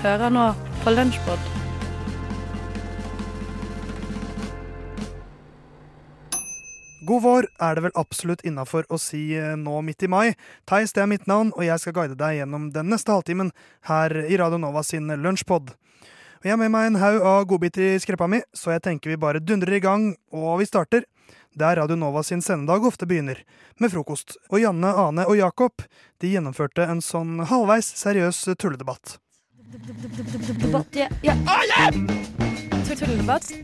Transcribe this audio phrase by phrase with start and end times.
[0.00, 0.46] Hører nå
[0.82, 1.50] på Lunsjpod.
[7.02, 10.34] God vår er det vel absolutt innafor å si eh, nå midt i mai.
[10.70, 13.50] Theis, det er mitt navn, og jeg skal guide deg gjennom den neste halvtimen
[13.90, 15.74] her i Radio Nova sin lunsjpod.
[16.42, 19.18] Jeg har med meg en haug av godbiter i skreppa mi, så jeg tenker vi
[19.20, 21.04] bare dundrer i gang, og vi starter
[21.58, 23.42] der Radio Nova sin sendedag ofte begynner,
[23.78, 24.38] med frokost.
[24.50, 25.84] Og Janne, Ane og Jakob
[26.22, 29.18] de gjennomførte en sånn halvveis seriøs tulledebatt.
[29.72, 31.08] Debatt, ja.
[31.22, 31.34] ja.
[32.98, 33.54] Tulledebatt.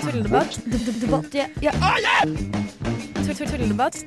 [0.00, 0.58] Tulledebatt.
[1.00, 1.46] Debatt, ja.
[1.60, 1.72] ja.
[3.50, 4.06] Tulledebatt.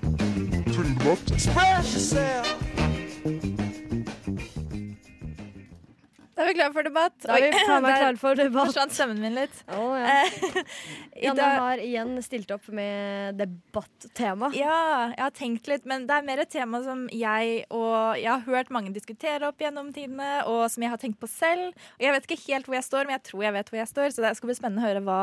[6.46, 7.15] Da er vi klare for debatt.
[7.24, 8.70] Da er vi faen meg klare for debatt.
[8.70, 9.55] forsvant stemmen min litt.
[9.74, 10.62] Oh, ja.
[11.26, 14.52] Janne har igjen stilt opp med debattema.
[14.54, 14.77] Ja,
[15.15, 18.46] jeg har tenkt litt, men det er mer et tema som jeg og jeg har
[18.46, 21.74] hørt mange diskutere opp gjennom tidene, og som jeg har tenkt på selv.
[21.98, 23.93] Og jeg vet ikke helt hvor jeg står, men jeg tror jeg vet hvor jeg
[23.96, 25.21] står, så det skal bli spennende å høre hva,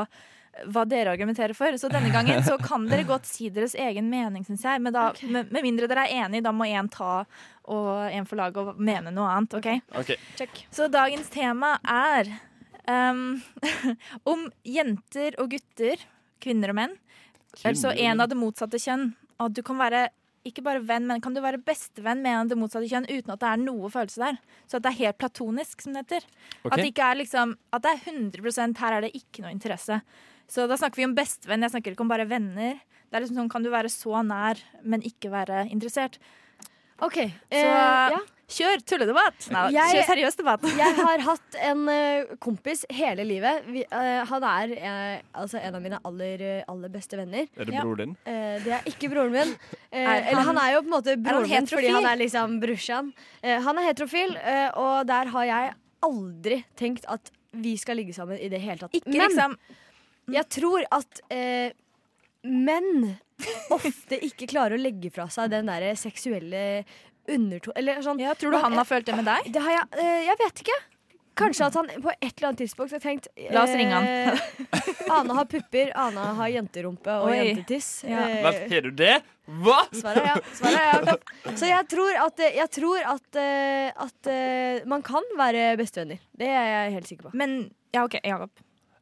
[0.69, 1.75] hva dere argumenterer for.
[1.81, 4.83] Så denne gangen så kan dere godt si deres egen mening, syns jeg.
[4.84, 7.22] Men da, med, med mindre dere er enige, da må én ta
[7.72, 9.58] og én for laget og mene noe annet.
[9.58, 9.70] OK?
[10.03, 10.56] Ok.
[10.75, 12.33] Så dagens tema er
[12.89, 13.39] um,
[14.33, 16.03] om jenter og gutter,
[16.42, 16.98] kvinner og menn.
[17.69, 19.12] Altså en av det motsatte kjønn.
[19.42, 20.08] Og du kan være
[20.48, 23.30] ikke bare venn, men kan du være bestevenn med en av det motsatte kjønn uten
[23.30, 24.41] at det er noe følelse der.
[24.67, 26.27] Så at det er helt platonisk, som det heter.
[26.64, 26.73] Okay.
[26.73, 30.00] At det ikke er liksom At det er 100% her er det ikke noe interesse.
[30.53, 32.77] Så da snakker vi om bestevenn, jeg snakker ikke om bare venner.
[33.08, 36.19] Det er liksom sånn, Kan du være så nær, men ikke være interessert?
[37.03, 37.17] OK.
[37.50, 38.19] Så eh, ja.
[38.53, 39.47] kjør tulledebatt!
[39.50, 40.67] Nei, Jeg- kjør seriøs debatt.
[40.83, 43.64] Jeg har hatt en eh, kompis hele livet.
[43.67, 47.48] Vi, eh, han er eh, altså en av mine aller, eh, aller beste venner.
[47.57, 47.83] Er det Ja.
[47.83, 48.14] bror din?
[48.24, 49.57] Eh, det er ikke broren min.
[49.92, 52.17] Eh, Er eller han- han er jo på en måte broren min fordi han er
[52.23, 53.11] liksom brorsan.
[53.42, 58.14] Eh, han er heterofil, eh, og der har jeg aldri tenkt at vi skal ligge
[58.17, 58.95] sammen i det hele tatt.
[58.96, 59.57] Ikke Men liksom
[60.30, 61.72] jeg tror at eh,
[62.46, 63.16] menn
[63.74, 66.84] ofte ikke klarer å legge fra seg den der seksuelle
[67.30, 67.74] underton...
[67.78, 69.52] Eller sånn ja, Tror du han har følt det med deg?
[69.55, 70.78] det har jeg, eh, jeg vet ikke.
[71.38, 74.05] Kanskje at han på et eller annet tidspunkt har tenkt La oss ringe han.
[74.05, 77.39] eh, Ane har pupper, Ana har jenterumpe og Oi.
[77.39, 77.89] jentetiss.
[78.04, 78.27] Ja.
[78.28, 79.14] Eh, Vent, har du det?
[79.64, 79.78] Hva?
[79.96, 80.34] Svaret er ja.
[80.58, 81.54] Svaret er ja.
[81.56, 86.20] Så jeg tror at, jeg tror at, eh, at eh, man kan være bestevenner.
[86.36, 87.34] Det er jeg helt sikker på.
[87.42, 87.56] Men
[87.96, 88.52] ja, OK, Jakob.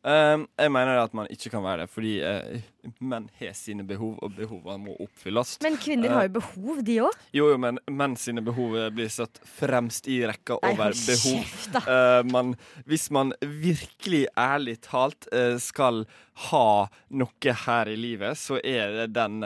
[0.00, 2.62] Um, jeg mener at man ikke kan være det, fordi uh,
[3.04, 5.58] menn har sine behov, og behovene må oppfylles.
[5.64, 7.18] Men kvinner har jo behov, de òg.
[7.36, 11.42] Jo, jo, men menn sine behov eh, blir satt fremst i rekka Nei, over behov.
[11.44, 11.76] kjeft.
[11.82, 12.54] Eh, man,
[12.88, 16.06] hvis man virkelig ærlig talt eh, skal
[16.48, 16.66] ha
[17.12, 19.42] noe her i livet, så er det den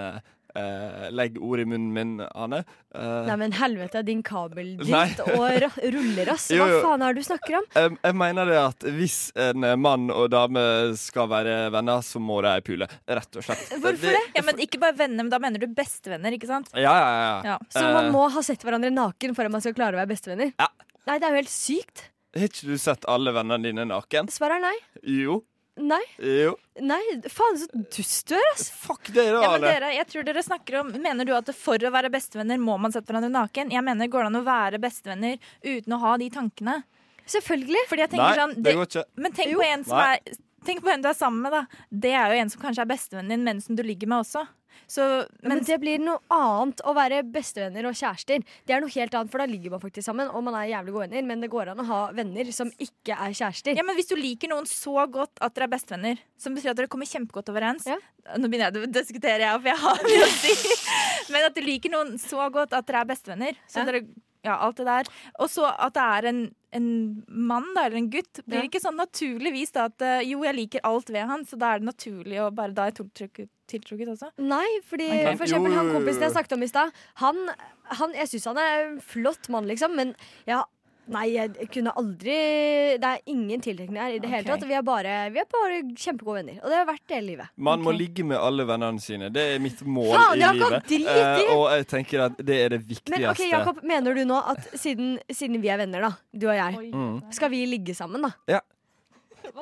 [0.58, 2.60] eh, Legg ord i munnen min, Ane.
[2.94, 5.08] Eh, Nei, men helvete, din kabeldritt Nei.
[5.34, 6.48] og ra rullerass.
[6.54, 6.80] Hva jo.
[6.84, 7.68] faen er det du snakker om?
[7.74, 10.64] jeg, jeg mener det at hvis en eh, mann og dame
[11.00, 12.88] skal være venner, så må de pule.
[13.08, 13.74] Rett og slett.
[13.82, 14.22] Hvorfor det?
[14.38, 16.70] Ja, men Ikke bare venner, men da mener du bestevenner, ikke sant?
[16.74, 17.36] Ja, ja, ja.
[17.54, 17.58] Ja.
[17.74, 20.10] Så man Eh, må ha sett hverandre naken for at man skal klare å være
[20.14, 20.52] bestevenner?
[20.60, 20.66] Ja.
[21.08, 22.06] Nei, det er jo helt sykt.
[22.34, 24.26] Har ikke du sett alle vennene dine naken?
[24.32, 24.76] Svaret er nei.
[25.22, 25.36] Jo.
[25.76, 26.02] Nei.
[26.22, 26.52] Jo.
[26.86, 28.68] Nei, faen så dust du er, ass.
[28.70, 31.90] Fuck dere, Ja, men dere, jeg tror dere snakker om Mener du at for å
[31.90, 33.72] være bestevenner må man sette hverandre naken?
[33.74, 36.76] Jeg mener Går det an å være bestevenner uten å ha de tankene?
[37.26, 37.82] Selvfølgelig.
[37.90, 39.04] Fordi jeg tenker Nei, sånn det går ikke.
[39.24, 39.58] Men tenk Jo.
[39.58, 40.08] på en som Nei.
[40.14, 41.66] er Tenk på en du er sammen med, da.
[41.92, 44.46] Det er jo en som kanskje er bestevennen din, men som du ligger med også.
[44.86, 45.04] Så,
[45.42, 48.44] Men men, det blir noe annet å være bestevenner og kjærester.
[48.66, 50.92] Det er noe helt annet, for da ligger man faktisk sammen, og man er jævlig
[50.96, 51.26] gode venner.
[51.30, 53.76] Men det går an å ha venner som ikke er kjærester.
[53.76, 56.76] ja, men hvis du liker noen så godt at dere er bestevenner, som betyr at
[56.82, 57.96] dere kommer kjempegodt overens Ja.
[58.40, 60.76] Nå begynner jeg å diskutere, jeg, for jeg har mye å si.
[61.32, 63.58] Men at du liker noen så godt at dere er bestevenner.
[63.68, 63.84] Så Ja.
[63.90, 64.00] dere,
[64.44, 65.10] ja, alt det der.
[65.40, 66.40] Og så at det er en,
[66.74, 66.86] en
[67.28, 68.40] mann da, eller en gutt.
[68.44, 71.58] Blir det ikke sånn naturligvis da at eh, jo, jeg liker alt ved han, så
[71.60, 74.32] da er det naturlig å bare da er tiltrukket, tiltrukket også?
[74.42, 75.36] Nei, fordi Ok.
[75.38, 77.42] for eksempel Jo, han kompisen jeg snakket om i stad, han,
[78.00, 80.14] han Jeg syns han er en flott mann, liksom, men
[80.50, 80.64] ja
[81.12, 82.34] Nei, jeg kunne aldri
[82.96, 84.62] Det er ingen tiltrekning her i det hele tatt.
[84.64, 86.60] Vi er, bare, vi er bare kjempegode venner.
[86.62, 87.50] Og det har vært det livet.
[87.56, 89.28] Man må ligge med alle vennene sine.
[89.34, 91.42] Det er mitt mål Faen, i Jakob, livet.
[91.44, 93.12] Eh, og jeg tenker at det er det viktigste.
[93.18, 96.56] Men ok, Jakob, mener du nå at siden, siden vi er venner, da, du og
[96.56, 97.20] jeg, Mm.
[97.34, 98.32] skal vi ligge sammen, da?
[98.48, 98.60] Ja.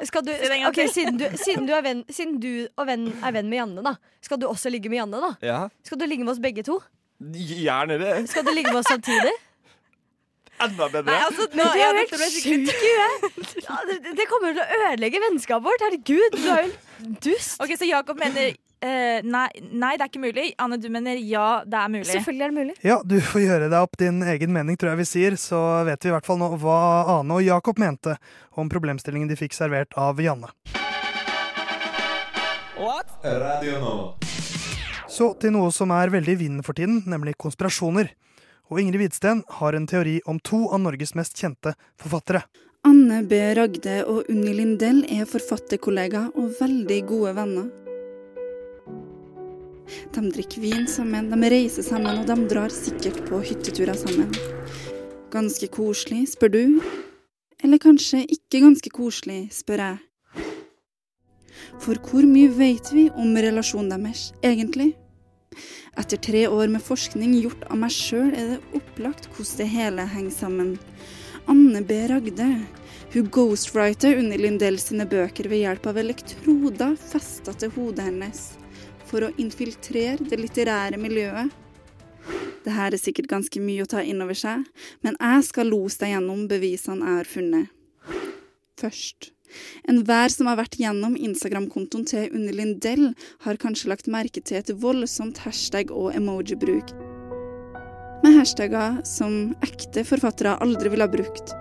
[0.07, 2.69] Skal du, Si det en gang ok, siden, du, siden, du er venn, siden du
[2.79, 5.19] og venn er venn med Janne, da, skal du også ligge med Janne?
[5.21, 5.33] da?
[5.43, 6.79] Ja, Skal du ligge med oss begge to?
[7.23, 8.29] gjerne det.
[8.31, 9.33] Skal du ligge med oss samtidig?
[10.63, 11.07] Enda bedre.
[11.11, 13.55] Nei, altså, nå, du er jo helt sjuk i huet!
[14.19, 15.87] Det, kommer til å ødelegge vennskapet vårt.
[15.87, 17.57] Herregud, du er jo dust.
[17.63, 19.47] Ok, Så Jakob mener Uh, nei,
[19.79, 20.49] nei, det er ikke mulig.
[20.59, 22.09] Anne, du mener ja, det er mulig.
[22.09, 22.73] Selvfølgelig er det mulig.
[22.83, 25.37] Ja, du får gjøre deg opp din egen mening, tror jeg vi sier.
[25.39, 26.81] Så vet vi i hvert fall nå hva
[27.21, 28.17] Ane og Jakob mente
[28.59, 30.51] om problemstillingen de fikk servert av Janne.
[33.23, 34.19] Radio Nova.
[35.07, 38.11] Så til noe som er veldig i vinden for tiden, nemlig konspirasjoner.
[38.73, 42.41] Og Ingrid Hvidsten har en teori om to av Norges mest kjente forfattere.
[42.89, 43.37] Anne B.
[43.59, 47.67] Ragde og Unni Lindell er forfatterkollegaer og veldig gode venner.
[50.17, 54.33] De drikker vin sammen, de reiser sammen, og de drar sikkert på hytteturer sammen.
[55.35, 56.65] Ganske koselig, spør du?
[57.61, 60.01] Eller kanskje ikke ganske koselig, spør jeg.
[61.77, 64.95] For hvor mye vet vi om relasjonen deres, egentlig?
[65.99, 70.07] Etter tre år med forskning gjort av meg sjøl, er det opplagt hvordan det hele
[70.15, 70.73] henger sammen.
[71.51, 71.99] Anne B.
[72.11, 72.49] Ragde.
[73.13, 78.41] Hun ghostwriter Unni Lindell sine bøker ved hjelp av elektroder festa til hodet hennes,
[79.11, 81.53] for å infiltrere det litterære miljøet.
[82.63, 84.65] Det her er sikkert ganske mye å ta inn over seg,
[85.03, 87.79] men jeg skal lose deg gjennom bevisene jeg har funnet.
[88.81, 89.33] Først.
[89.89, 93.13] Enhver som har vært gjennom Instagram-kontoen til Unni Lindell,
[93.47, 96.95] har kanskje lagt merke til et voldsomt hashtag- og emoji-bruk.
[98.23, 101.55] Med hashtagger som ekte forfattere aldri ville ha brukt.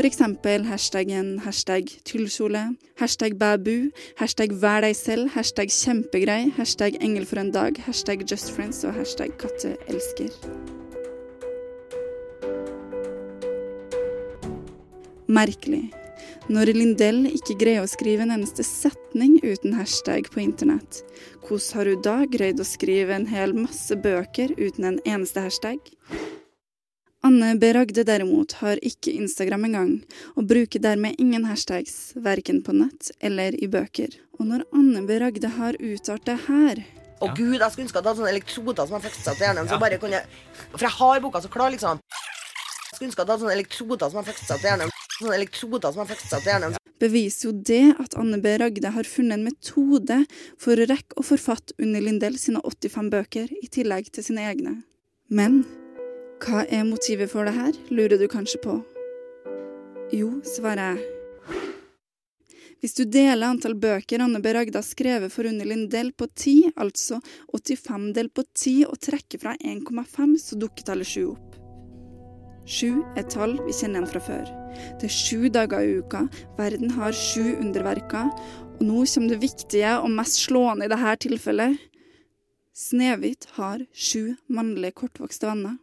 [0.00, 2.62] Eksempel hashtaggen hashtag tyllkjole,
[2.96, 8.48] hashtag babu, hashtag vær deg selv, hashtag kjempegrei, hashtag engel for en dag, hashtag just
[8.56, 10.32] friends og hashtag katteelsker.
[15.28, 15.99] Merkelig.
[16.50, 21.04] Når Lindell ikke greier å skrive en eneste setning uten hashtag på internett,
[21.46, 25.78] hvordan har hun da greid å skrive en hel masse bøker uten en eneste hashtag?
[27.22, 27.70] Anne B.
[27.76, 29.92] Ragde derimot har ikke Instagram engang,
[30.34, 34.16] og bruker dermed ingen hashtags, verken på nett eller i bøker.
[34.40, 35.20] Og når Anne B.
[35.22, 36.82] Ragde har uttalt det her
[37.20, 39.70] Å gud, jeg skulle ønske at jeg hadde sånne elektroder som jeg satt til hjernen.
[39.70, 40.24] Så bare kunne
[40.72, 42.02] For jeg har boka så klar, liksom.
[42.10, 44.96] Jeg skulle ønske at jeg hadde sånne elektroder som jeg satt til hjernen.
[45.20, 46.76] Sånne elektroder som har satt til hjernen.
[47.00, 48.54] beviser jo det at Anne B.
[48.60, 50.16] Ragde har funnet en metode
[50.60, 54.78] for å rekke å forfatte Unni Lindell sine 85 bøker, i tillegg til sine egne.
[55.28, 55.62] Men
[56.40, 58.78] hva er motivet for det her, lurer du kanskje på?
[60.16, 61.16] Jo, svarer jeg.
[62.80, 64.54] Hvis du deler antall bøker Anne B.
[64.56, 67.20] Ragde har skrevet for Unni Lindell på 10, altså
[67.52, 71.59] 85 delt på 10, og trekker fra 1,5, så dukker tallet 7 opp.
[72.68, 74.50] Sju er tall vi kjenner igjen fra før.
[75.00, 76.26] Det er sju dager i uka,
[76.58, 78.30] verden har sju underverker,
[78.78, 81.78] og nå kommer det viktige og mest slående i dette tilfellet.
[82.76, 85.76] Snehvit har sju mannlige kortvokste venner.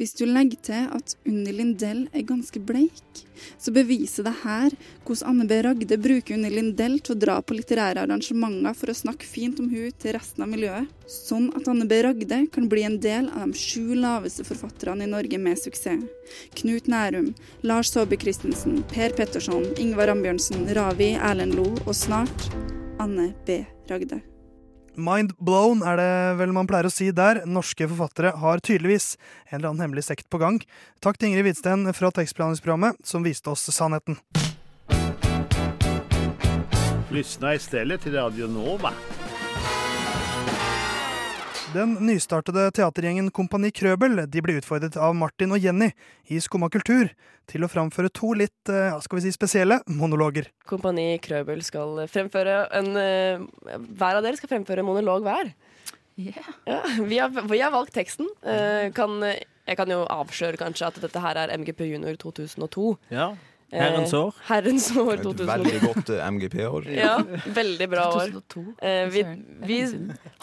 [0.00, 3.20] Hvis du legger til at Unni Lindell er ganske bleik,
[3.60, 4.72] så beviser det her
[5.04, 5.58] hvordan Anne B.
[5.66, 9.68] Ragde bruker Unni Lindell til å dra på litterære arrangementer for å snakke fint om
[9.68, 12.00] hun til resten av miljøet, sånn at Anne B.
[12.06, 16.08] Ragde kan bli en del av de sju laveste forfatterne i Norge med suksess.
[16.56, 22.48] Knut Nærum, Lars Saabye Christensen, Per Petterson, Ingvar Ambjørnsen, Ravi Erlend Lo og snart
[23.02, 23.66] Anne B.
[23.92, 24.22] Ragde.
[25.00, 26.10] Mind blown er det
[26.40, 27.42] vel man pleier å si der.
[27.48, 29.14] Norske forfattere har tydeligvis
[29.48, 30.60] en eller annen hemmelig sekt på gang.
[31.00, 34.20] Takk til Ingrid Hvidsten fra tekstbehandlingsprogrammet, som viste oss sannheten.
[37.10, 38.92] Lyssna istället till Radio Nova.
[41.70, 45.92] Den nystartede teatergjengen Kompani Krøbel de ble utfordret av Martin og Jenny
[46.26, 47.12] i Skumma kultur
[47.50, 50.48] til å framføre to litt eh, ja, skal vi si, spesielle monologer.
[50.66, 53.44] Kompani Krøbel skal fremføre en eh,
[53.86, 55.52] Hver av dere skal fremføre monolog hver.
[56.18, 56.42] Ja,
[57.06, 58.26] vi, har, vi har valgt teksten.
[58.42, 62.96] Eh, kan, jeg kan jo avsløre kanskje at dette her er MGP Junior 2002.
[63.14, 63.30] Ja.
[63.70, 64.34] Herrens år.
[64.34, 65.46] Eh, herrens år Et 2002.
[65.50, 66.88] veldig godt eh, MGP-år.
[67.00, 67.12] Ja,
[67.60, 68.32] veldig bra år.
[68.34, 68.62] 2002.
[68.82, 69.24] Eh, vi,
[69.68, 69.78] vi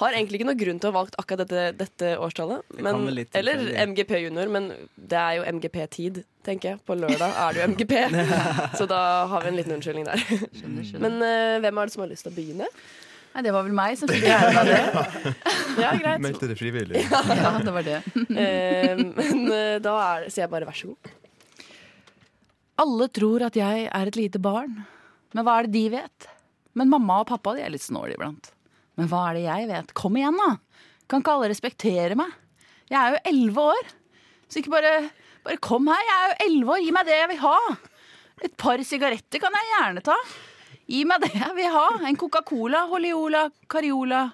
[0.01, 2.77] har egentlig ikke noe grunn til å ha valgt akkurat dette, dette årstallet.
[2.79, 3.65] Men, eller.
[3.87, 6.83] MGP junior, men det er jo MGP-tid, tenker jeg.
[6.87, 7.97] På lørdag er det jo MGP.
[8.79, 9.01] så da
[9.33, 10.23] har vi en liten unnskyldning der.
[11.03, 12.71] Men eh, hvem er det som har lyst til å begynne?
[13.37, 15.33] Nei, det var vel meg som fikk æren av det.
[15.77, 16.21] Ja, greit.
[16.23, 17.03] Meldte det frivillig.
[17.05, 17.99] Ja, det var det.
[18.33, 21.11] Eh, men eh, da er, sier jeg bare vær så god.
[22.81, 24.83] Alle tror at jeg er et lite barn.
[25.33, 26.27] Men hva er det de vet?
[26.77, 28.51] Men mamma og pappa de er litt snåle iblant.
[28.97, 29.93] Men hva er det jeg vet?
[29.97, 30.57] Kom igjen, da!
[31.07, 32.33] Kan ikke alle respektere meg?
[32.91, 33.89] Jeg er jo elleve år.
[34.47, 34.91] Så ikke bare,
[35.45, 36.03] bare kom her.
[36.09, 36.83] Jeg er jo elleve år.
[36.85, 37.57] Gi meg det jeg vil ha.
[38.45, 40.17] Et par sigaretter kan jeg gjerne ta.
[40.87, 41.87] Gi meg det jeg vil ha.
[42.07, 44.27] En Coca-Cola, Holiola, Cariola.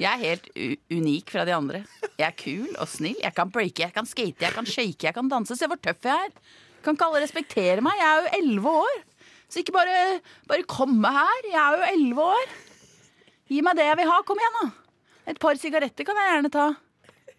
[0.00, 1.82] Jeg er helt u unik fra de andre.
[2.18, 3.16] Jeg er kul og snill.
[3.22, 5.56] Jeg kan breake, jeg kan skate, jeg kan shake, jeg kan danse.
[5.58, 6.54] Se hvor tøff jeg er.
[6.84, 7.98] Kan ikke alle respektere meg?
[8.00, 9.02] Jeg er jo elleve år.
[9.48, 9.98] Så ikke bare,
[10.50, 11.50] bare komme her.
[11.50, 12.54] Jeg er jo elleve år.
[13.52, 14.18] Gi meg det jeg vil ha.
[14.26, 14.66] Kom igjen, da.
[15.32, 16.66] Et par sigaretter kan jeg gjerne ta.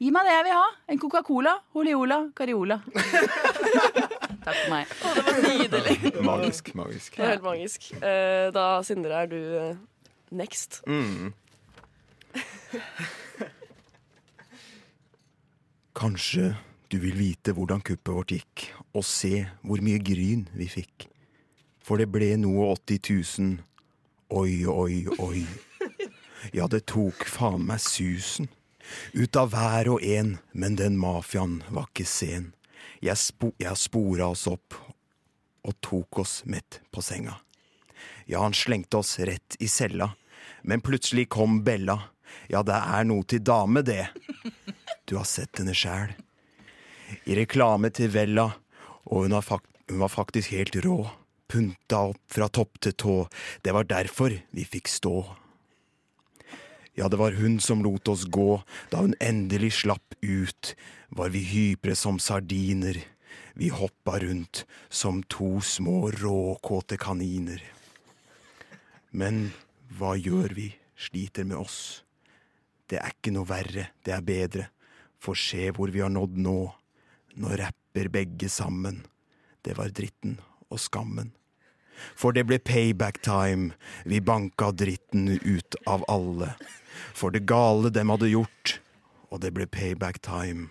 [0.01, 0.65] Gi meg det jeg vil ha.
[0.91, 2.81] En Coca-Cola, Oliola, Cariola.
[4.45, 4.89] Takk for meg.
[4.91, 5.95] Å, det var nydelig.
[6.25, 7.15] Magisk, magisk.
[7.15, 7.87] Det var helt magisk.
[7.97, 9.77] Eh, da, Sindre, er du eh,
[10.35, 10.81] next.
[10.89, 11.31] Mm.
[15.95, 16.55] Kanskje
[16.91, 21.07] du vil vite hvordan kuppet vårt gikk, og se hvor mye gryn vi fikk.
[21.85, 22.99] For det ble noe 80
[23.39, 23.57] 000.
[24.35, 25.45] Oi, oi, oi.
[26.53, 28.49] Ja, det tok faen meg susen.
[29.13, 32.51] Ut av hver og en, men den mafiaen var ikke sen.
[33.01, 34.77] Jeg, spo jeg spora oss opp
[35.65, 37.39] og tok oss midt på senga.
[38.29, 40.11] Ja, han slengte oss rett i cella,
[40.61, 41.97] men plutselig kom Bella.
[42.51, 44.07] Ja, det er noe til dame, det.
[45.05, 46.15] Du har sett henne sjæl.
[47.29, 48.49] I reklame til Vella,
[49.05, 51.03] og hun, hun var faktisk helt rå.
[51.47, 53.17] Punta opp fra topp til tå.
[53.61, 55.17] Det var derfor vi fikk stå.
[56.95, 60.71] Ja, det var hun som lot oss gå, da hun endelig slapp ut,
[61.11, 63.01] var vi hypre som sardiner.
[63.55, 67.61] Vi hoppa rundt som to små råkåte kaniner.
[69.11, 69.51] Men
[69.95, 72.04] hva gjør vi, sliter med oss.
[72.89, 74.67] Det er ikke noe verre, det er bedre,
[75.17, 76.59] for se hvor vi har nådd nå.
[77.41, 79.01] Nå rapper begge sammen.
[79.65, 80.37] Det var dritten
[80.69, 81.33] og skammen.
[82.15, 83.73] For det ble payback time,
[84.05, 86.53] vi banka dritten ut av alle.
[87.15, 88.79] For det gale dem hadde gjort,
[89.31, 90.69] og det ble payback time.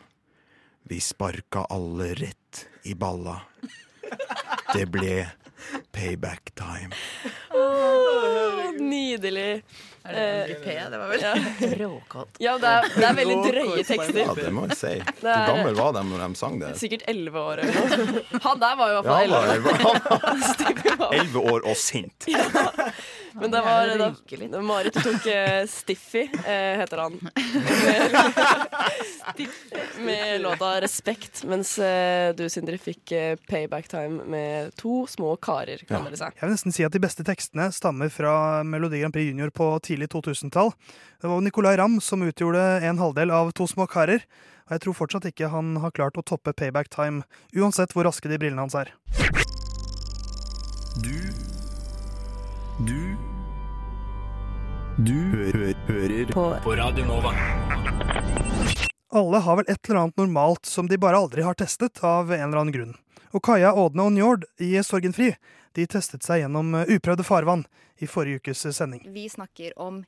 [0.84, 3.40] Vi sparka alle rett i balla.
[4.74, 5.24] Det ble
[5.96, 6.92] payback time.
[7.56, 9.62] Åh, nydelig.
[10.04, 10.66] Er det MGP?
[10.90, 11.34] Det var vel ja.
[11.84, 12.28] råkåt.
[12.38, 14.18] Ja, det er, det er veldig drøye tekster.
[14.20, 14.92] Ja, det må jeg si.
[15.22, 16.74] Hvor gammel var de når de sang det?
[16.80, 17.62] Sikkert elleve år.
[18.44, 21.08] Han der var jo i hvert fall elleve.
[21.18, 22.28] Elleve år og sint.
[23.34, 27.18] Men det var da, Marit tok uh, Stiffy, uh, heter han.
[29.36, 35.36] Med, med låta 'Respekt', mens uh, du, Sindre, fikk eh, 'Payback Time' med to små
[35.36, 36.24] karer, kaller det si.
[36.24, 39.70] Jeg vil nesten si at de beste tekstene stammer fra Melodi Grand Prix Junior på
[39.82, 40.72] tidlig 2000-tall.
[41.20, 44.26] Det var Nicolay Ramm som utgjorde en halvdel av To små karer.
[44.64, 47.24] Og jeg tror fortsatt ikke han har klart å toppe Payback Time,
[47.56, 48.94] uansett hvor raske de brillene hans er.
[51.04, 51.18] Du
[52.84, 53.03] Du
[54.96, 56.42] Du hø hører på.
[56.62, 57.32] på Radio Nova.
[59.10, 62.44] Alle har vel et eller annet normalt som de bare aldri har testet, av en
[62.44, 62.92] eller annen grunn.
[63.34, 65.32] Og Kaja, Ådne og Njord i Sorgenfri
[65.74, 67.66] de testet seg gjennom eh, uprøvde farvann
[67.98, 69.02] i forrige ukes sending.
[69.10, 70.04] Vi snakker om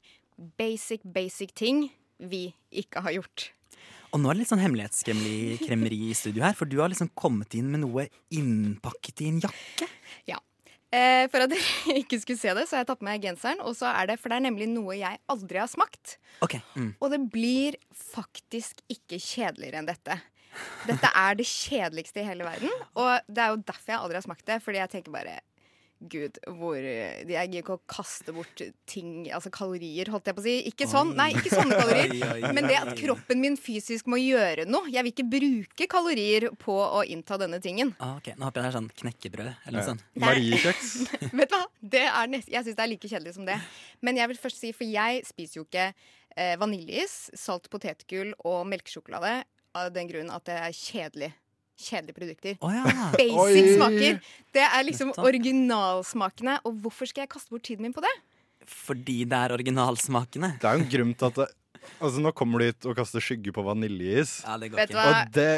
[0.55, 1.89] basic, basic ting
[2.23, 3.51] vi ikke har gjort.
[4.15, 7.59] Og nå er det litt sånn hemmelighetskremmeri i studio her, for du har liksom kommet
[7.59, 9.91] inn med noe innpakket i en jakke.
[10.97, 13.61] Eh, for at dere ikke skulle se det, så har jeg tatt på meg genseren.
[13.67, 16.17] Og så er det, For det er nemlig noe jeg aldri har smakt.
[16.45, 16.63] Okay.
[16.77, 16.95] mm.
[17.01, 20.21] Og det blir faktisk ikke kjedeligere enn dette.
[20.89, 22.73] Dette er det kjedeligste i hele verden.
[22.97, 24.61] Og det er jo derfor jeg aldri har smakt det.
[24.65, 25.39] Fordi jeg tenker bare
[26.11, 30.47] Gud, hvor Jeg gidder ikke å kaste bort ting, altså kalorier, holdt jeg på å
[30.47, 30.57] si.
[30.71, 32.47] Ikke sånn, nei, ikke sånne kalorier.
[32.57, 34.91] Men det at kroppen min fysisk må gjøre noe.
[34.93, 37.95] Jeg vil ikke bruke kalorier på å innta denne tingen.
[38.03, 40.07] Ah, ok, Nå håper jeg det er sånn knekkebrød eller noe sånt.
[40.23, 40.93] Mariekjeks.
[41.41, 41.65] Vet du hva?
[41.97, 43.59] Det er nest, jeg syns det er like kjedelig som det.
[44.05, 48.65] Men jeg vil først si, for jeg spiser jo ikke eh, vaniljeis, salt potetgull og
[48.71, 49.41] melkesjokolade
[49.77, 51.33] av den grunn at det er kjedelig.
[51.77, 52.55] Kjedelige produkter.
[52.65, 53.11] Oh, ja.
[53.13, 53.75] Basic Oi.
[53.77, 54.21] smaker.
[54.57, 56.55] Det er liksom originalsmakene.
[56.65, 58.13] Og hvorfor skal jeg kaste bort tiden min på det?
[58.67, 60.55] Fordi det er originalsmakene.
[60.61, 61.49] Det er jo en grunn til at det,
[62.03, 64.41] Altså Nå kommer du hit og kaster skygge på vaniljeis.
[64.43, 65.05] Ja, det går Vet ikke.
[65.07, 65.51] Og det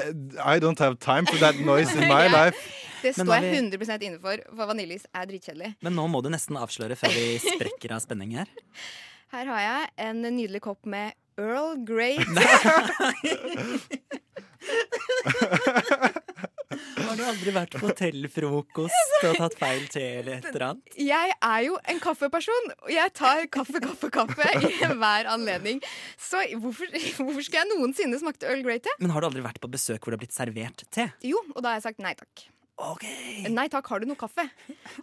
[0.44, 2.32] I don't have time for that noise in my Ja.
[2.44, 2.58] life.
[3.00, 5.70] Det står jeg vi- 100 inne for, for vaniljeis er dritkjedelig.
[5.80, 8.50] Men nå må du nesten avsløre før vi sprekker av spenning her.
[9.32, 12.18] Her har jeg en nydelig kopp med Earl Grey.
[17.08, 20.98] Har du aldri vært på hotellfrokost og tatt feil te eller et eller annet?
[21.00, 25.80] Jeg er jo en kaffeperson, og jeg tar kaffe, kaffe, kaffe i hver anledning.
[26.20, 28.92] Så hvorfor, hvorfor skal jeg noensinne smakt Earl Grey te?
[29.00, 31.08] Men har du aldri vært på besøk hvor det har blitt servert te?
[31.26, 32.48] Jo, og da har jeg sagt nei takk.
[33.50, 34.44] Nei takk, har du noe kaffe?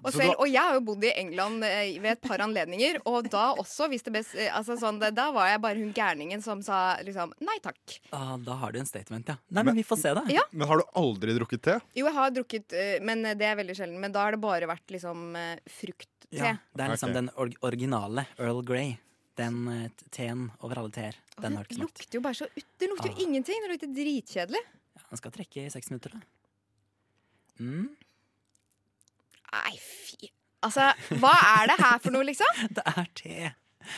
[0.03, 3.01] Og, selv, da- og jeg har jo bodd i England eh, ved et par anledninger,
[3.05, 6.41] og da også, hvis det best, eh, altså sånn, Da var jeg bare hun gærningen
[6.44, 7.98] som sa liksom nei takk.
[8.15, 9.36] Ah, da har du en statement, ja.
[9.51, 10.24] Nei, men vi får se, da.
[10.32, 10.44] Ja.
[10.51, 11.79] Men har du aldri drukket te?
[12.00, 14.00] Jo, jeg har drukket, eh, men det er veldig sjelden.
[14.00, 15.36] Men da har det bare vært liksom
[15.67, 16.32] frukt-te.
[16.36, 17.20] Ja, det er liksom okay.
[17.22, 18.98] den or originale Earl Grey.
[19.36, 21.15] Den eh, teen over alle teer.
[21.44, 22.00] Den har ikke smakt.
[22.00, 22.65] lukter jo bare så ut.
[22.79, 23.24] Det lukter jo Ah.
[23.27, 23.60] ingenting.
[23.65, 24.63] Det lukter dritkjedelig.
[24.96, 26.22] Ja, Den skal trekke i seks minutter, da.
[27.60, 27.92] Mm.
[29.56, 30.32] Nei, fy
[30.66, 30.88] Altså,
[31.22, 32.64] hva er det her for noe, liksom?
[32.76, 33.52] Det er te.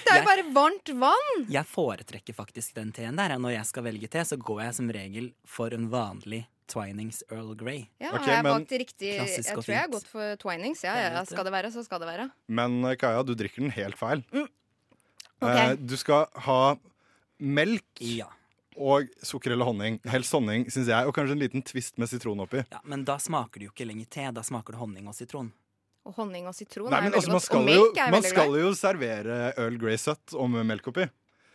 [0.04, 1.46] Det er jo bare varmt vann!
[1.48, 3.38] Jeg foretrekker faktisk den teen der.
[3.40, 7.54] Når jeg skal velge te, så går jeg som regel for en vanlig Twinings Earl
[7.56, 7.86] Grey.
[8.04, 10.84] Ja, har jeg valgt riktig Jeg tror jeg har gått for Twinings.
[10.84, 11.24] Ja, ja, ja.
[11.30, 12.28] Skal det være, så skal det være.
[12.52, 14.26] Men eh, Kaja, du drikker den helt feil.
[14.36, 14.50] Mm.
[15.40, 15.64] Okay.
[15.64, 16.60] Eh, du skal ha
[17.40, 18.04] melk
[18.78, 20.00] og sukker eller honning.
[20.06, 21.08] Helst honning, syns jeg.
[21.10, 22.62] Og kanskje en liten twist med sitron oppi.
[22.72, 24.28] Ja, men da smaker det jo ikke lenger te.
[24.36, 25.50] Da smaker det honning og sitron.
[26.08, 27.50] Og honning og sitron Nei, er veldig altså, godt.
[27.52, 30.88] Og Og jo, melk er man skal jo servere Earl Grey søtt og med melk
[30.94, 31.08] oppi.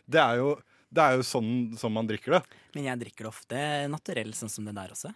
[0.05, 0.51] Det er jo,
[0.93, 1.49] det er jo sånn,
[1.79, 2.43] som man drikker det.
[2.75, 5.13] Men jeg drikker det ofte naturell, sånn som det der også.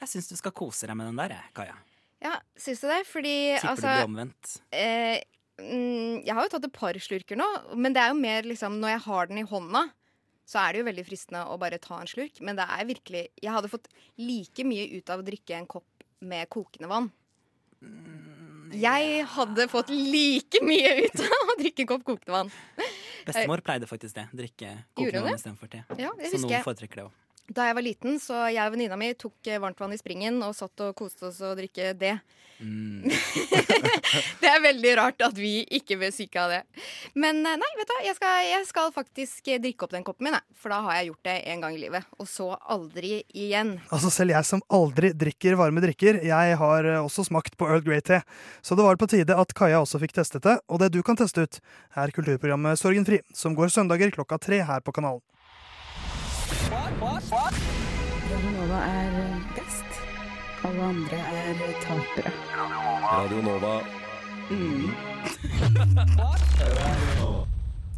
[0.00, 1.76] Jeg syns du skal kose deg med den der, Kaja.
[2.24, 3.02] Ja, syns du det?
[3.08, 4.50] Fordi Tipper altså det blir omvendt.
[4.72, 5.22] eh,
[5.60, 8.80] mm, Jeg har jo tatt et par slurker nå, men det er jo mer liksom
[8.80, 9.86] når jeg har den i hånda.
[10.50, 12.40] Så er det jo veldig fristende å bare ta en slurk.
[12.42, 13.86] Men det er virkelig Jeg hadde fått
[14.18, 17.10] like mye ut av å drikke en kopp med kokende vann.
[18.76, 22.52] Jeg hadde fått like mye ut av å drikke en kopp kokende vann.
[23.26, 24.26] Bestemor pleide faktisk det.
[24.36, 25.84] Drikke kokende vann istedenfor te.
[25.98, 27.16] Ja, Så noen foretrekker det òg.
[27.50, 30.54] Da jeg var liten, så jeg og venninna mi tok eh, varmtvann i springen og
[30.54, 32.14] satt og koste oss og drikke det.
[32.60, 33.08] Mm.
[34.42, 36.60] Det er veldig rart at vi ikke ble syke av det.
[37.18, 40.28] Men eh, nei, vet du jeg skal, jeg skal faktisk eh, drikke opp den koppen
[40.28, 42.06] min, for da har jeg gjort det en gang i livet.
[42.22, 43.74] Og så aldri igjen.
[43.90, 48.20] Altså Selv jeg som aldri drikker varme drikker, jeg har også smakt på Earl Grey-te.
[48.62, 51.18] Så det var på tide at Kaja også fikk testet det, og det du kan
[51.18, 51.60] teste ut,
[51.98, 55.24] er kulturprogrammet Sorgenfri, som går søndager klokka tre her på kanalen.
[57.28, 59.16] Radionova er
[59.52, 59.98] best.
[60.64, 62.32] Alle andre er tapere.
[63.04, 63.72] Radio Nova.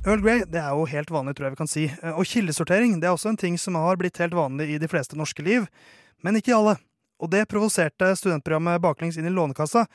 [0.04, 1.84] Earl Grey det er jo helt vanlig, tror jeg vi kan si.
[2.02, 4.90] Eh, Og kildesortering det er også en ting som har blitt helt vanlig i de
[4.90, 5.68] fleste norske liv,
[6.22, 6.76] men ikke i alle.
[7.22, 9.86] Og det provoserte studentprogrammet baklengs inn i Lånekassa,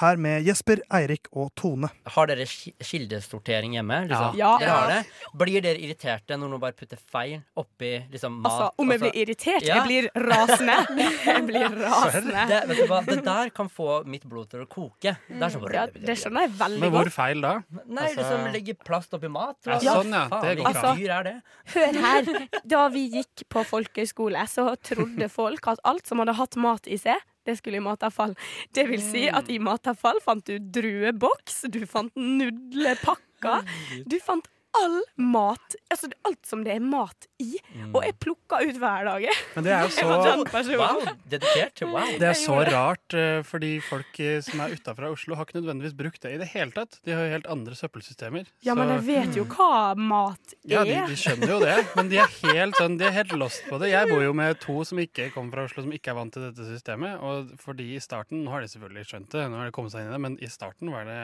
[0.00, 1.88] her med Jesper, Eirik og Tone.
[2.14, 3.98] Har dere ki- kildesortering hjemme?
[4.08, 4.36] Liksom?
[4.38, 4.52] Ja.
[4.60, 5.00] Dere har det?
[5.38, 8.52] Blir dere irriterte når noen bare putter feil oppi liksom, mat?
[8.52, 9.66] Altså, om jeg blir irritert?
[9.66, 10.78] Jeg blir rasende.
[11.26, 12.46] Jeg blir rasende.
[12.52, 13.00] Det, vet du hva?
[13.08, 15.16] det der kan få mitt blod til å koke.
[15.28, 16.86] Det er så Ja, det skjønner jeg veldig godt.
[16.86, 17.54] Men hvor feil da?
[17.86, 19.58] Nei, liksom legge plast oppi mat.
[19.68, 20.24] Ja, sånn, ja.
[20.32, 20.72] Faen, Det går bra.
[20.72, 21.36] Altså, dyr er det?
[21.74, 22.32] Hør her.
[22.74, 26.98] Da vi gikk på folkehøyskole, så trodde folk at alt som hadde hatt mat i
[27.00, 28.34] seg, det skulle i matavfall.
[28.74, 33.68] Det vil si at i matavfall fant du drueboks, du fant nudlepakker,
[34.06, 34.48] du fant
[34.78, 35.74] all mat.
[35.92, 37.58] Altså alt som det er mat i.
[37.92, 39.26] Og jeg plukker ut hver dag.
[39.56, 40.76] Men det er jo så.
[40.78, 41.82] Wow, dedikert.
[41.86, 42.06] Wow.
[42.20, 45.96] Det er så rart, eh, fordi folk eh, som er utafra Oslo, har ikke nødvendigvis
[45.98, 46.98] brukt det i det hele tatt.
[47.04, 48.48] De har jo helt andre søppelsystemer.
[48.64, 50.58] Ja, men Så- jeg vet jo hva mat er.
[50.72, 53.62] Ja, de, de skjønner jo det, men de er helt sånn, de er helt lost
[53.68, 53.90] på det.
[53.92, 56.46] Jeg bor jo med to som ikke kommer fra Oslo, som ikke er vant til
[56.48, 57.20] dette systemet.
[57.22, 60.04] Og fordi i starten, nå har de selvfølgelig skjønt det, nå har de kommet seg
[60.06, 61.20] inn i det, men i starten var det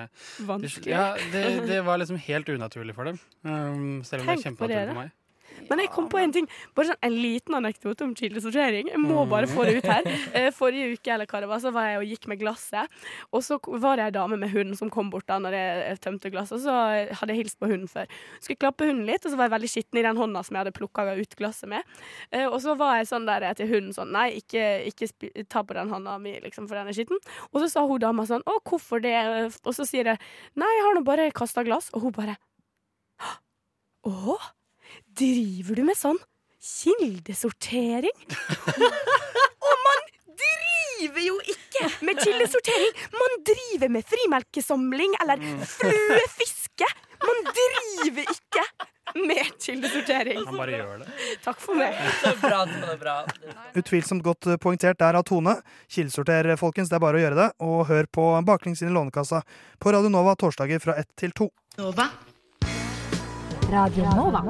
[0.49, 0.93] Vanskelig.
[0.93, 3.19] Ja, det, det var liksom helt unaturlig for dem.
[3.45, 5.15] Um, selv om det er kjempenaturlig for meg.
[5.69, 6.47] Men jeg kom på en ting,
[6.77, 8.91] bare sånn en liten anekdote om kildesortering.
[8.93, 10.07] Jeg må bare få det ut her.
[10.39, 12.93] Eh, Forrige uke eller hva det var, så var jeg og gikk med glasset.
[13.35, 16.31] Og så var det ei dame med hund som kom bort da når jeg tømte
[16.31, 16.61] glasset.
[16.61, 16.77] Og så
[17.19, 18.07] hadde jeg hilst på hunden før.
[18.45, 20.63] Skulle klappe hunden litt, og så var jeg veldig skitten i den hånda som jeg
[20.63, 21.83] hadde plukka ut glasset med.
[22.31, 25.75] Eh, Og så var jeg sånn der til hunden sånn Nei, ikke, ikke ta på
[25.77, 27.19] den hånda mi, liksom, for den er skitten.
[27.53, 29.17] Og så sa hun dama sånn Å, hvorfor det?
[29.67, 30.23] Og så sier jeg
[30.55, 31.91] Nei, jeg har nå bare kasta glass.
[31.97, 32.39] Og hun bare
[34.07, 34.39] Å?
[35.19, 36.19] Driver du med sånn
[36.63, 38.15] kildesortering?
[39.69, 42.95] Og man driver jo ikke med kildesortering!
[43.15, 46.89] Man driver med frimelkesamling eller fluefiske!
[47.25, 48.65] Man driver ikke
[49.19, 50.45] med kildesortering.
[50.47, 51.09] Han bare gjør det.
[51.43, 51.97] Takk for meg.
[52.23, 53.17] Så bra, så bra.
[53.81, 55.57] Utvilsomt godt eh, poengtert der av Tone.
[55.91, 57.49] Kildesorter, folkens, det er bare å gjøre det.
[57.67, 59.43] Og hør på Baklengs inn i Lånekassa
[59.83, 61.51] på Radio Nova torsdager fra ett til to.
[63.71, 64.41] Radio Nova.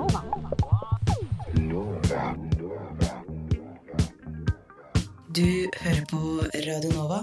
[5.29, 6.21] Du hører på
[6.67, 7.19] Radio Nova.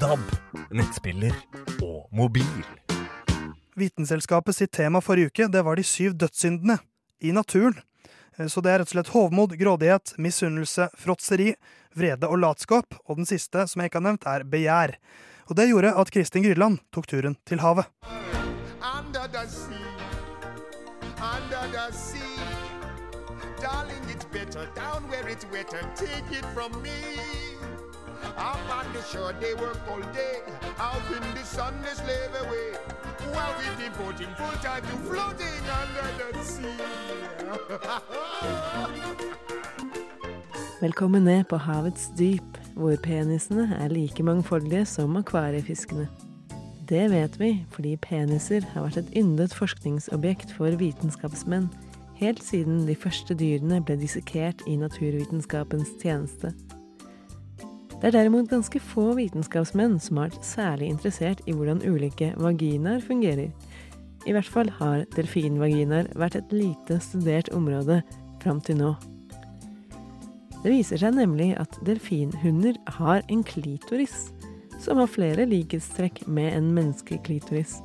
[0.00, 0.20] DAB,
[0.76, 1.34] nettspiller
[1.82, 2.64] og mobil.
[3.76, 6.78] Vitenselskapet sitt tema forrige uke det var de syv dødssyndene
[7.20, 7.78] i naturen.
[8.38, 11.54] Eh, Så det er rett og slett hovmod, grådighet, misunnelse, fråtseri,
[11.94, 12.94] vrede og latskap.
[13.08, 14.96] Og den siste, som jeg ikke har nevnt, er begjær.
[15.48, 17.86] Og det gjorde at Kristin Grydland tok turen til havet.
[18.86, 19.65] Under the sea,
[21.36, 22.40] under the sea.
[23.60, 25.80] Darling, it's better down where it's wetter.
[25.94, 26.98] Take it from me.
[28.36, 30.38] Up on the shore, they work all day.
[30.78, 32.68] Out in the sun, they slave away.
[33.34, 36.80] While we devoting full time to floating under the sea.
[40.80, 46.08] Velkommen ned på havets dyp, hvor penisene er like mangfoldige som akvariefiskene.
[46.86, 51.66] Det vet vi fordi peniser har vært et yndet forskningsobjekt for vitenskapsmenn
[52.20, 56.52] helt siden de første dyrene ble dissekert i naturvitenskapens tjeneste.
[57.96, 63.02] Det er derimot ganske få vitenskapsmenn som har vært særlig interessert i hvordan ulike vaginaer
[63.04, 63.50] fungerer.
[64.26, 68.02] I hvert fall har delfinvaginaer vært et lite studert område
[68.42, 68.94] fram til nå.
[70.62, 74.30] Det viser seg nemlig at delfinhunder har en klitoris,
[74.82, 77.78] som har flere likhetstrekk med en menneskeklitoris.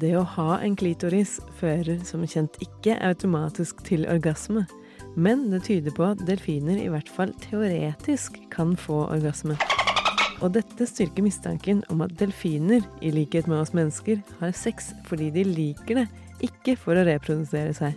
[0.00, 4.64] Det å ha en klitoris fører som kjent ikke automatisk til orgasme,
[5.14, 9.58] men det tyder på at delfiner i hvert fall teoretisk kan få orgasme.
[10.42, 15.30] Og dette styrker mistanken om at delfiner, i likhet med oss mennesker, har sex fordi
[15.34, 16.08] de liker det,
[16.44, 17.94] ikke for å reprodusere seg.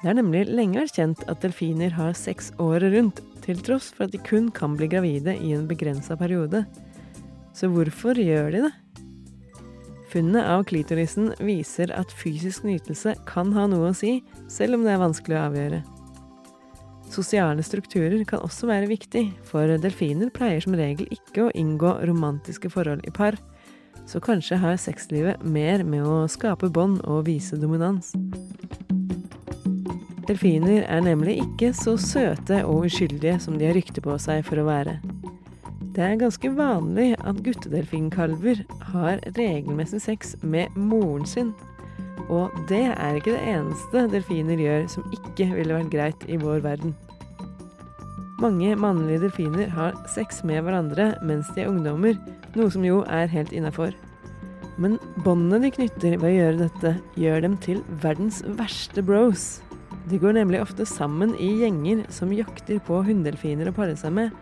[0.00, 4.06] Det er nemlig lenge vært kjent at delfiner har sex året rundt, til tross for
[4.06, 6.64] at de kun kan bli gravide i en begrensa periode.
[7.56, 8.74] Så hvorfor gjør de det?
[10.10, 14.18] Funnet av klitorisen viser at fysisk nytelse kan ha noe å si,
[14.50, 15.80] selv om det er vanskelig å avgjøre.
[17.10, 22.70] Sosiale strukturer kan også være viktig, for delfiner pleier som regel ikke å inngå romantiske
[22.70, 23.38] forhold i par,
[24.06, 28.10] så kanskje har sexlivet mer med å skape bånd og vise dominans.
[30.30, 34.60] Delfiner er nemlig ikke så søte og uskyldige som de har rykte på seg for
[34.62, 34.92] å være.
[35.90, 38.60] Det er ganske vanlig at guttedelfinkalver
[38.92, 41.48] har regelmessig sex med moren sin.
[42.30, 46.62] Og det er ikke det eneste delfiner gjør som ikke ville vært greit i vår
[46.62, 46.94] verden.
[48.38, 52.14] Mange mannlige delfiner har sex med hverandre mens de er ungdommer,
[52.54, 53.98] noe som jo er helt innafor.
[54.78, 54.94] Men
[55.26, 59.58] båndene de knytter ved å gjøre dette, gjør dem til verdens verste bros.
[60.10, 64.32] De går nemlig ofte sammen i gjenger som jakter på hunndelfiner å pare seg med,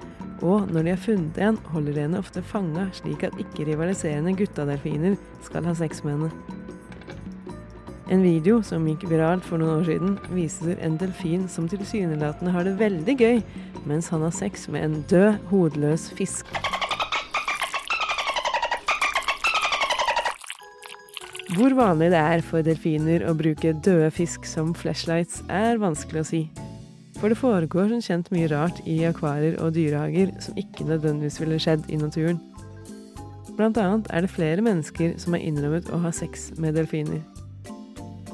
[0.41, 5.19] og når de har funnet en, holder de henne ofte fanga, slik at ikke-rivaliserende guttadelfiner
[5.45, 6.57] skal ha sex med henne.
[8.09, 12.65] En video som gikk viralt for noen år siden, viser en delfin som tilsynelatende har
[12.65, 13.45] det veldig gøy,
[13.85, 16.78] mens han har sex med en død, hodeløs fisk.
[21.57, 26.29] Hvor vanlig det er for delfiner å bruke døde fisk som flashlights, er vanskelig å
[26.29, 26.41] si.
[27.17, 31.59] For det foregår som kjent mye rart i akvarier og dyrehager som ikke nødvendigvis ville
[31.63, 32.37] skjedd i naturen.
[33.57, 37.25] Blant annet er det flere mennesker som har innrømmet å ha sex med delfiner.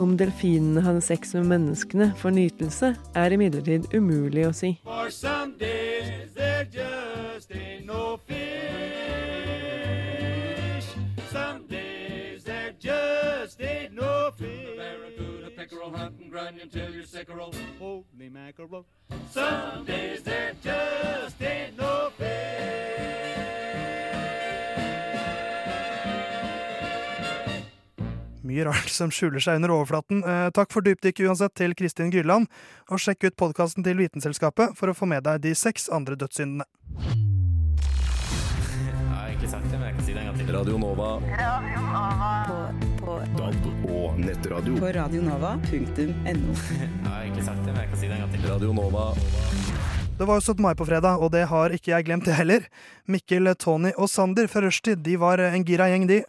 [0.02, 4.74] Om delfinene hadde sex med menneskene for nytelse, er imidlertid umulig å si.
[4.82, 6.34] For some days
[15.84, 17.52] Barracuda, hunt and grind until you're sickerel.
[17.78, 18.84] Holy mackerel.
[19.30, 22.10] Some days there just ain't no
[28.44, 30.20] Mye rart som skjuler seg under overflaten.
[30.20, 32.46] Eh, takk for dypdykket uansett til Kristin Gylland,
[32.92, 36.68] og sjekk ut podkasten til Vitenselskapet for å få med deg de seks andre dødssyndene.
[38.84, 40.52] Jeg har egentlig sagt det, men jeg kan si det en gang til.
[40.54, 41.10] Radio Nova.
[41.24, 42.63] På, på,
[43.36, 44.76] DAB og nettradio.
[44.80, 46.54] på radionova.no.
[46.82, 48.46] Jeg har egentlig sagt det, men jeg kan si det en gang til.
[48.50, 49.04] Radio Nova.
[50.14, 50.62] Det var jo 17.
[50.62, 52.66] mai på fredag, og det har ikke jeg glemt, det heller.
[53.10, 56.20] Mikkel, Tony og Sander fra Rushtid de var en gira gjeng, de.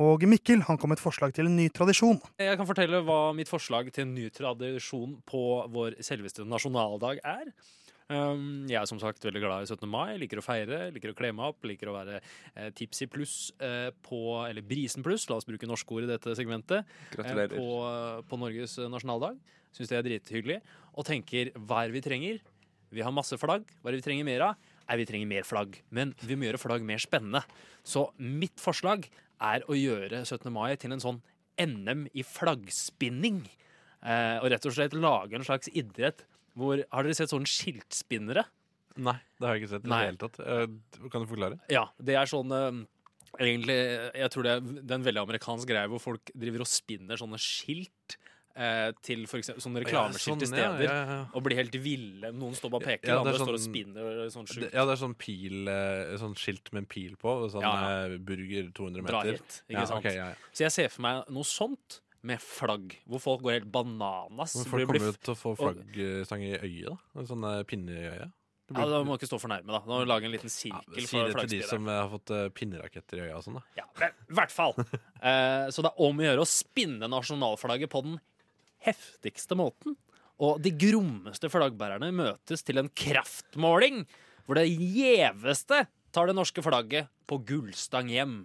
[0.00, 2.20] Og Mikkel han kom med et forslag til en ny tradisjon.
[2.40, 7.50] Jeg kan fortelle hva mitt forslag til en ny tradisjon på vår selveste nasjonaldag er.
[8.10, 9.86] Um, jeg er som sagt veldig glad i 17.
[9.86, 13.34] mai, liker å feire, liker å kle meg opp, liker å være eh, tipsy pluss
[13.62, 14.18] eh, på
[14.48, 16.88] Eller brisen pluss, la oss bruke norske ord i dette segmentet.
[17.14, 17.68] Eh, på,
[18.26, 19.38] på Norges eh, nasjonaldag.
[19.76, 20.58] Syns det er drithyggelig.
[20.98, 22.42] Og tenker hva er vi trenger?
[22.90, 23.68] Vi har masse flagg.
[23.78, 24.70] Hva er vi trenger mer av?
[24.88, 25.78] Nei, vi trenger mer flagg.
[25.94, 27.44] Men vi må gjøre flagg mer spennende.
[27.86, 29.06] Så mitt forslag
[29.38, 30.50] er å gjøre 17.
[30.50, 31.22] mai til en sånn
[31.62, 33.44] NM i flaggspinning.
[34.00, 36.24] Eh, og rett og slett lage en slags idrett
[36.60, 38.44] hvor Har dere sett sånne skiltspinnere?
[39.00, 40.04] Nei, det har jeg ikke sett i det Nei.
[40.06, 40.40] hele tatt.
[40.40, 40.66] Eh,
[41.10, 41.60] Kan du forklare?
[41.72, 42.80] Ja, det er sånn eh,
[43.40, 43.76] Egentlig,
[44.18, 47.16] jeg tror det er, det er en veldig amerikansk greie hvor folk driver og spinner
[47.20, 48.16] sånne skilt.
[48.60, 50.90] Eh, til for eksempel, sånne reklameskilt til sånn, ja, steder.
[50.90, 51.18] ja, ja.
[51.38, 52.32] Og blir helt ville.
[52.34, 54.08] Noen står bare og peker, Ja, det andre er står og sånn- spinner.
[54.34, 54.74] Sånn Det- sjukt.
[54.74, 57.30] Ja, det er sånn pil eh, Sånn skilt med en pil på.
[57.44, 58.04] og Sånn Ja, ja.
[58.10, 59.32] eh, burger 200 Dra meter.
[59.38, 60.04] hit, ikke ja, sant?
[60.04, 60.34] ok, ja, ja.
[60.52, 64.56] Så jeg ser for meg noe sånt med flagg, hvor folk går helt bananas.
[64.58, 66.90] Men folk kommer jo f- til å få flaggstang i øyet.
[67.14, 68.32] da En sånn eh, pinne i øyet.
[68.70, 69.80] Ja, Da må du ikke stå for nærme, da.
[69.82, 72.44] Du lage en liten sirkel Si for det til de som eh, har fått uh,
[72.54, 73.62] pinneraketter i øya og sånn, da.
[73.80, 74.76] Ja, men i hvert fall.
[74.78, 78.20] uh, så det er om å gjøre å spinne nasjonalflagget på den
[78.86, 79.96] heftigste måten.
[80.40, 84.04] Og de grommeste flaggbærerne møtes til en kraftmåling,
[84.46, 85.82] hvor det gjeveste
[86.14, 88.38] tar det norske flagget på gullstang hjem.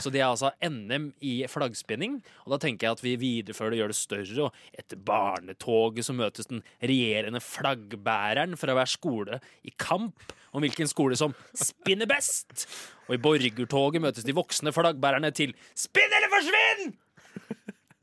[0.00, 2.20] Så det er altså NM i flaggspinning.
[2.46, 4.46] Og da tenker jeg at vi viderefører det, gjør det større.
[4.46, 10.88] Og etter barnetoget så møtes den regjerende flaggbæreren fra hver skole i kamp om hvilken
[10.88, 12.66] skole som spinner best.
[13.08, 16.94] Og i borgertoget møtes de voksne flaggbærerne til Spinn eller forsvinn!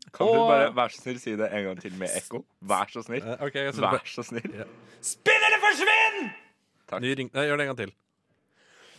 [0.10, 2.42] Kan du bare vær så snill si det en gang til med ekko?
[2.66, 3.26] Vær så snill.
[3.40, 4.64] ok, jeg Vær så snill.
[5.06, 6.32] Spinn eller forsvinn!
[7.06, 7.30] Ny ring...
[7.36, 7.94] Nei, gjør det en gang til.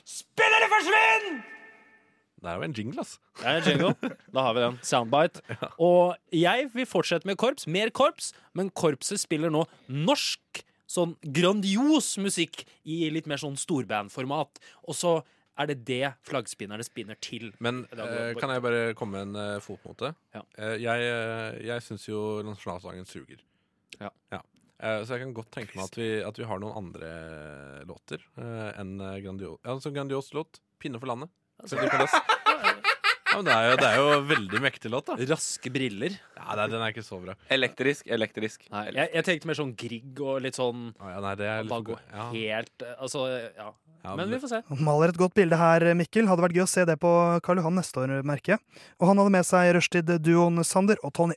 [0.07, 1.59] Spinn eller forsvinn!
[2.41, 3.19] Det er jo en jingle, ass.
[3.37, 4.13] Det er en jingle.
[4.33, 4.79] Da har vi den.
[4.87, 5.43] Soundbite.
[5.91, 7.67] Og jeg vil fortsette med korps.
[7.69, 14.59] Mer korps, men korpset spiller nå norsk, sånn grandios musikk i litt mer sånn storbandformat.
[14.89, 15.21] Og så
[15.61, 17.51] er det det flaggspinnerne spinner til.
[17.63, 20.15] Men eh, kan jeg bare komme med en uh, fotnote?
[20.33, 23.43] Eh, jeg uh, jeg syns jo nasjonalsangen suger.
[24.01, 24.09] Ja.
[24.33, 24.41] ja.
[25.05, 27.11] så jeg kan godt tenke meg at vi, at vi har noen andre
[27.85, 30.63] låter enn uh, grandios, ja, altså grandios låt.
[30.81, 31.29] 'Pinne for landet'.
[31.61, 32.15] Altså- Fredrik Kalas.
[33.31, 35.15] Ja, men det, er jo, det er jo en veldig mektig låt, da.
[35.31, 36.17] Raske briller.
[36.35, 37.37] Ja, nei, Den er ikke så bra.
[37.55, 38.65] Elektrisk, elektrisk.
[38.73, 41.95] Nei, jeg, jeg tenkte mer sånn Grieg og litt sånn nei, det er litt gå
[42.11, 42.27] ja.
[42.35, 43.69] helt eh, Altså, ja.
[44.01, 44.83] Ja, Men men- vi får se.
[44.83, 46.27] Maler et godt bilde her, Mikkel.
[46.27, 47.13] Hadde vært gøy å se det på
[47.45, 48.83] Karl Johan neste år, merker jeg.
[48.99, 51.37] Og han hadde med seg rushtid-duoen Sander og Tony.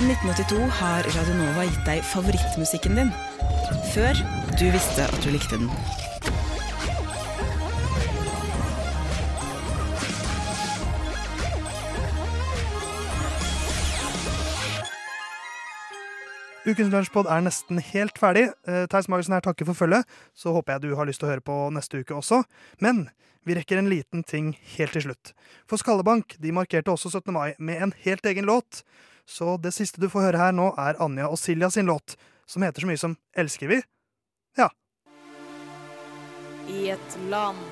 [0.00, 3.10] Siden 1982 har Radionova gitt deg favorittmusikken din.
[3.92, 4.16] Før
[4.56, 5.68] du visste at du likte den.
[16.64, 18.46] Ukens lunsjpod er nesten helt ferdig.
[18.64, 20.08] Eh, Theis Magelsen her takker for følget.
[20.32, 22.40] Så håper jeg du har lyst til å høre på neste uke også.
[22.80, 23.10] Men
[23.44, 25.36] vi rekker en liten ting helt til slutt.
[25.68, 27.36] For Skallebank de markerte også 17.
[27.36, 28.80] mai med en helt egen låt.
[29.30, 32.16] Så det siste du får høre her nå, er Anja og Silja sin låt,
[32.50, 33.76] som heter så mye som Elsker vi?
[34.58, 34.66] Ja.
[36.66, 37.62] I et land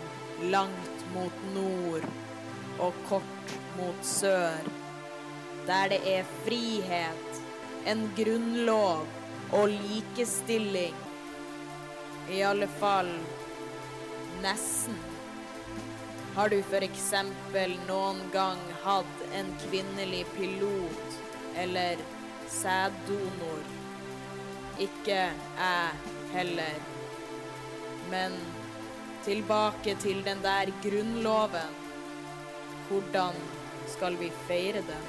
[0.54, 2.06] langt mot nord
[2.78, 4.70] og kort mot sør,
[5.66, 7.42] der det er frihet,
[7.90, 9.02] en grunnlov
[9.58, 10.94] og likestilling.
[12.30, 13.10] I alle fall
[14.46, 14.94] nesten.
[16.38, 21.07] Har du eksempel noen gang hatt en kvinnelig pilot
[21.62, 21.96] eller
[22.48, 23.62] sæddonor?
[24.80, 25.16] Ikke
[25.58, 25.90] jeg
[26.32, 26.80] heller.
[28.10, 28.32] Men
[29.24, 31.74] tilbake til den der grunnloven.
[32.88, 33.34] Hvordan
[33.86, 35.04] skal vi feire den?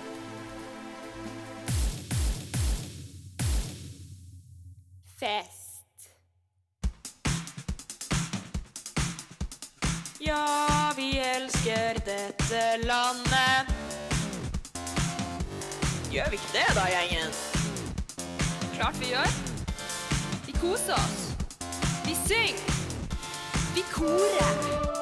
[5.20, 6.10] Fest.
[10.28, 13.69] Ja, vi elsker dette landet.
[16.12, 17.34] Gjør vi ikke det da, gjengen?
[18.74, 19.30] Klart vi gjør.
[20.45, 21.19] Vi koser oss.
[22.06, 22.65] Vi synger.
[23.76, 24.99] Vi korer.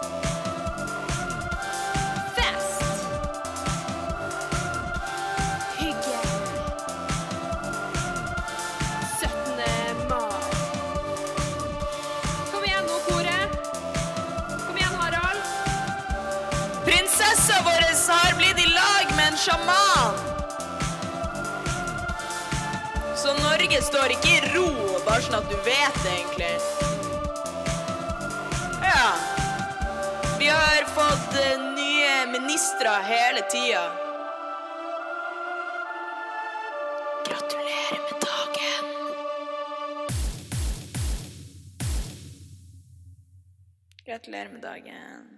[23.78, 24.70] Norge står ikke i ro,
[25.06, 26.56] bare sånn at du vet det, egentlig.
[28.82, 29.04] Ja.
[30.40, 33.84] Vi har fått eh, nye ministre hele tida.
[37.30, 38.86] Gratulerer med dagen.
[44.10, 45.38] Gratulerer med dagen.